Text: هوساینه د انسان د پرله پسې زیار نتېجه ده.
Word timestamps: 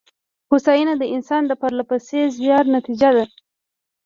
هوساینه 0.49 0.93
د 0.97 1.03
انسان 1.15 1.43
د 1.47 1.51
پرله 1.61 1.83
پسې 1.89 2.21
زیار 2.37 2.65
نتېجه 2.75 3.09
ده. 3.17 3.25